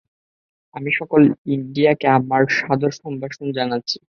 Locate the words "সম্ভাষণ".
3.01-3.45